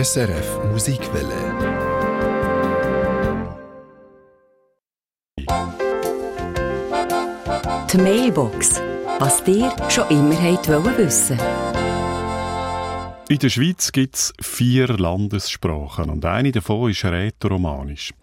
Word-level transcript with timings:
SRF 0.00 0.60
Musikwelle. 0.70 1.34
Die 7.92 7.98
Mailbox. 7.98 8.80
Was 9.18 9.42
dir 9.42 9.74
schon 9.88 10.08
immer 10.10 10.36
wollt 10.40 10.98
wissen 10.98 11.36
In 13.28 13.38
der 13.40 13.48
Schweiz 13.48 13.90
gibt 13.90 14.14
es 14.14 14.32
vier 14.40 14.86
Landessprachen 14.86 16.10
und 16.10 16.24
eine 16.24 16.52
davon 16.52 16.92
ist 16.92 17.04
Rätoromanisch. 17.04 18.14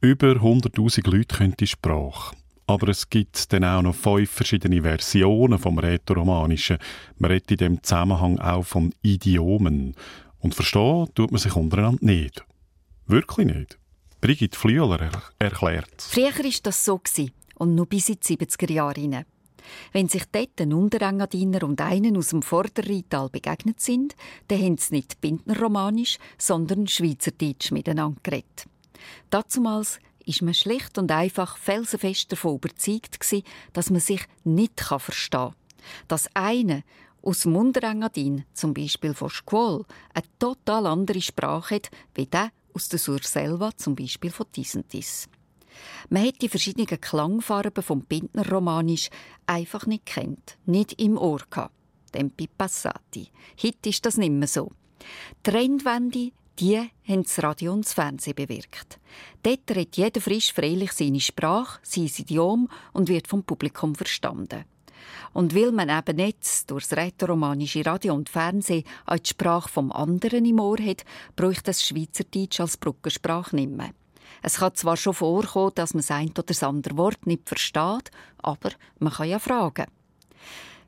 Über 0.00 0.32
100.000 0.32 1.08
Leute 1.08 1.36
können 1.36 1.54
die 1.60 1.68
Sprache. 1.68 2.34
Aber 2.66 2.88
es 2.88 3.08
gibt 3.10 3.52
dann 3.52 3.62
auch 3.62 3.82
noch 3.82 3.94
fünf 3.94 4.28
verschiedene 4.28 4.82
Versionen 4.82 5.60
vom 5.60 5.78
Rätoromanischen. 5.78 6.78
Man 7.18 7.30
redet 7.30 7.52
in 7.52 7.56
dem 7.58 7.82
Zusammenhang 7.84 8.40
auch 8.40 8.64
von 8.64 8.92
Idiomen. 9.02 9.94
Und 10.42 10.54
verstehen 10.54 11.08
tut 11.14 11.30
man 11.30 11.40
sich 11.40 11.56
untereinander 11.56 12.04
nicht. 12.04 12.44
Wirklich 13.06 13.46
nicht. 13.46 13.78
Brigitte 14.20 14.58
Flüeler 14.58 15.00
er 15.00 15.22
erklärt. 15.38 16.02
Früher 16.02 16.34
war 16.34 16.50
das 16.62 16.84
so 16.84 17.00
und 17.56 17.74
noch 17.74 17.86
bis 17.86 18.08
in 18.08 18.16
die 18.16 18.36
70er 18.36 18.72
Jahre. 18.72 19.24
Wenn 19.92 20.08
sich 20.08 20.24
dort 20.32 20.60
ein 20.60 20.72
Unterengadiner 20.72 21.62
und 21.62 21.80
einen 21.80 22.16
aus 22.16 22.30
dem 22.30 22.42
Vorderrheintal 22.42 23.28
begegnet 23.28 23.80
sind, 23.80 24.16
dann 24.48 24.60
haben 24.60 24.78
sie 24.78 24.96
nicht 24.96 25.20
Bindnerromanisch, 25.20 26.18
sondern 26.38 26.88
Schweizerdeutsch 26.88 27.70
miteinander 27.70 28.18
geredet. 28.24 28.66
Dazumals 29.30 30.00
ist 30.24 30.42
man 30.42 30.54
schlicht 30.54 30.98
und 30.98 31.10
einfach 31.12 31.56
felsenfest 31.56 32.32
davon 32.32 32.56
überzeugt 32.56 33.18
dass 33.72 33.90
man 33.90 34.00
sich 34.00 34.22
nicht 34.44 34.80
verstehen 34.80 35.40
kann. 35.40 35.54
Dass 36.08 36.28
eine 36.34 36.84
aus 37.22 37.40
dem 37.40 37.56
Unterengadin, 37.56 38.44
zum 38.52 38.74
Beispiel 38.74 39.14
von 39.14 39.30
Squall, 39.30 39.84
eine 40.12 40.24
total 40.38 40.86
andere 40.86 41.20
Sprache 41.20 41.76
hat, 41.76 41.90
wie 42.14 42.26
der 42.26 42.50
aus 42.74 42.88
der 42.88 42.98
Surselva, 42.98 43.76
zum 43.76 43.94
Beispiel 43.94 44.30
von 44.30 44.46
Disentis. 44.54 45.28
Man 46.10 46.26
hat 46.26 46.42
die 46.42 46.48
verschiedenen 46.48 47.00
Klangfarben 47.00 47.82
vom 47.82 48.02
Bindner 48.02 48.48
Romanisch 48.48 49.08
einfach 49.46 49.86
nicht 49.86 50.06
kennt, 50.06 50.58
nicht 50.66 51.00
im 51.00 51.16
Ohr 51.16 51.40
gehabt. 51.48 51.74
Tempi 52.12 52.46
passati. 52.46 53.28
Heute 53.62 53.88
ist 53.88 54.04
das 54.04 54.18
nicht 54.18 54.32
mehr 54.32 54.48
so. 54.48 54.70
Die 55.46 55.50
Trendwende, 55.50 56.32
die 56.58 56.76
haben 56.76 57.22
das 57.22 57.42
Radio 57.42 57.72
und 57.72 57.86
das 57.86 57.94
Fernsehen 57.94 58.34
bewirkt. 58.34 59.00
Dort 59.42 59.70
redet 59.70 59.96
jeder 59.96 60.20
frisch 60.20 60.52
freilich 60.52 60.92
seine 60.92 61.20
Sprache, 61.20 61.80
sein 61.82 62.10
Idiom 62.14 62.68
und 62.92 63.08
wird 63.08 63.28
vom 63.28 63.42
Publikum 63.42 63.94
verstanden. 63.94 64.64
Und 65.32 65.54
weil 65.54 65.72
man 65.72 65.88
eben 65.88 66.16
nicht 66.16 66.70
durch 66.70 66.86
das 66.86 66.98
rätoromanische 66.98 67.84
Radio 67.86 68.14
und 68.14 68.28
Fernsehen 68.28 68.84
auch 69.06 69.18
die 69.18 69.30
Sprache 69.30 69.68
vom 69.68 69.92
anderen 69.92 70.44
im 70.44 70.60
Ohr 70.60 70.78
hat, 70.78 71.04
braucht 71.36 71.68
das 71.68 71.82
Schweizerdeutsch 71.84 72.60
als 72.60 72.76
Brückensprache 72.76 73.56
nicht 73.56 73.70
mehr. 73.70 73.90
Es 74.42 74.58
kann 74.58 74.74
zwar 74.74 74.96
schon 74.96 75.14
vorkommen, 75.14 75.72
dass 75.74 75.94
man 75.94 76.00
das 76.00 76.10
ein 76.10 76.30
oder 76.30 76.42
das 76.42 76.62
andere 76.62 76.96
Wort 76.96 77.26
nicht 77.26 77.48
versteht, 77.48 78.10
aber 78.38 78.70
man 78.98 79.12
kann 79.12 79.28
ja 79.28 79.38
fragen. 79.38 79.86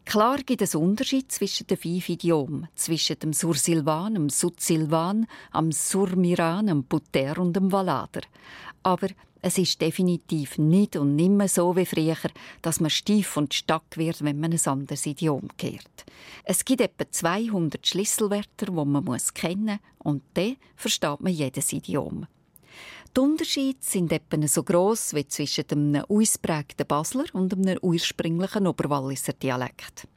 Klar 0.05 0.39
gibt 0.39 0.61
es 0.61 0.75
Unterschied 0.75 1.33
zwischen 1.33 1.67
den 1.67 1.79
fünf 1.79 2.11
Idiomen, 2.11 2.69
zwischen 2.75 3.19
dem 3.21 3.33
Sursilvan, 3.33 4.15
dem 4.15 4.29
Sudsilvan, 4.29 5.27
dem 5.57 5.73
Surmiran, 5.73 6.67
dem 6.67 6.85
Puter 6.85 7.39
und 7.39 7.55
dem 7.55 7.73
Valader. 7.73 8.21
Aber 8.85 9.09
es 9.43 9.59
ist 9.59 9.81
definitiv 9.81 10.57
nicht 10.57 10.97
und 10.97 11.17
nimmer 11.17 11.49
so 11.49 11.75
wie 11.77 11.85
früher, 11.85 12.17
dass 12.63 12.81
man 12.81 12.91
stief 12.91 13.37
und 13.37 13.53
stark 13.53 13.97
wird, 13.97 14.23
wenn 14.23 14.41
man 14.41 14.53
ein 14.53 14.67
anderes 14.67 15.05
Idiom 15.05 15.49
kehrt. 15.59 16.07
Es 16.45 16.65
gibt 16.65 16.81
etwa 16.81 17.11
200 17.11 17.87
Schlüsselwörter, 17.87 18.67
die 18.67 18.73
man 18.73 19.05
muss 19.05 19.35
kennen 19.35 19.81
und 19.99 20.23
dann 20.35 20.57
versteht 20.77 21.21
man 21.21 21.33
jedes 21.33 21.73
Idiom. 21.73 22.27
Die 23.17 23.21
Unterschiede 23.21 23.79
sind 23.81 24.13
etwa 24.13 24.47
so 24.49 24.63
gross 24.63 25.15
wie 25.15 25.29
zwischen 25.29 25.65
einem 25.71 26.05
ausprägten 26.09 26.87
Basler 26.87 27.27
und 27.33 27.53
einem 27.53 27.79
ursprünglichen 27.83 28.67
Oberwalliser 28.67 29.35
Dialekt. 29.35 30.09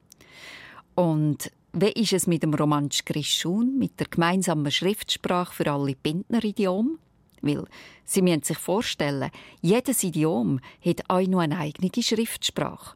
Und 0.95 1.51
wie 1.73 1.91
ist 1.91 2.13
es 2.13 2.27
mit 2.27 2.43
dem 2.43 2.53
Romansch 2.53 3.05
Grischun, 3.05 3.77
mit 3.77 3.99
der 3.99 4.07
gemeinsamen 4.07 4.71
Schriftsprache 4.71 5.53
für 5.53 5.71
alle 5.71 5.95
Bindner-Idiome? 5.95 6.97
Weil, 7.41 7.65
Sie 8.05 8.21
müssen 8.21 8.43
sich 8.43 8.57
vorstellen, 8.57 9.31
jedes 9.61 10.03
Idiom 10.03 10.59
hat 10.83 11.01
auch 11.09 11.27
noch 11.27 11.39
eine 11.39 11.57
eigene 11.57 11.91
Schriftsprache. 12.01 12.95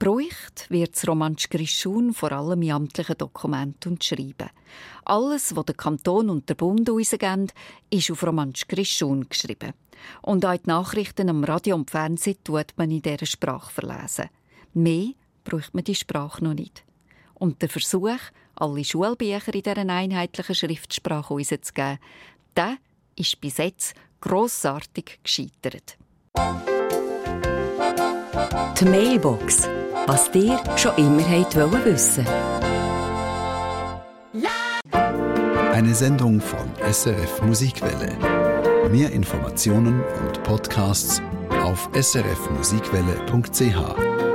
Bräucht 0.00 0.70
wird 0.70 0.96
das 0.96 1.06
Romansch 1.06 1.50
Grischun 1.50 2.14
vor 2.14 2.32
allem 2.32 2.62
in 2.62 2.72
amtlichen 2.72 3.18
Dokumenten 3.18 3.92
und 3.92 4.02
Schreiben. 4.02 4.48
Alles, 5.04 5.54
was 5.54 5.66
der 5.66 5.74
Kanton 5.74 6.30
und 6.30 6.48
der 6.48 6.54
Bund 6.54 6.88
rausgeben, 6.88 7.52
ist 7.90 8.10
auf 8.10 8.22
Romansch 8.26 8.66
Grischun 8.66 9.28
geschrieben. 9.28 9.74
Und 10.22 10.46
auch 10.46 10.56
die 10.56 10.68
Nachrichten 10.68 11.28
am 11.28 11.44
Radio 11.44 11.76
und 11.76 11.90
Fernsehen 11.90 12.42
tut 12.42 12.72
man 12.76 12.90
in 12.90 13.02
dieser 13.02 13.26
Sprache 13.26 13.70
verlesen. 13.70 14.30
Mehr 14.72 15.10
braucht 15.44 15.74
man 15.74 15.84
die 15.84 15.94
Sprache 15.94 16.42
noch 16.44 16.54
nicht. 16.54 16.82
Und 17.34 17.60
der 17.60 17.68
Versuch, 17.68 18.20
alle 18.54 18.84
Schulbücher 18.84 19.52
in 19.52 19.62
dieser 19.62 19.76
einheitlichen 19.76 20.54
Schriftsprache 20.54 21.34
rauszugeben, 21.34 21.98
der 22.56 22.78
ist 23.16 23.40
bis 23.40 23.58
jetzt 23.58 23.94
grossartig 24.20 25.20
gescheitert. 25.22 25.96
Die 28.80 28.84
Mailbox 28.84 29.68
was 30.06 30.30
dir 30.32 30.58
schon 30.76 30.96
immer 30.96 31.22
wollt 31.28 31.84
wissen 31.84 32.26
Eine 35.72 35.94
Sendung 35.94 36.40
von 36.40 36.68
SRF 36.90 37.42
Musikwelle. 37.42 38.16
Mehr 38.90 39.12
Informationen 39.12 40.02
und 40.02 40.42
Podcasts 40.42 41.22
auf 41.62 41.88
srfmusikwelle.ch. 41.94 44.29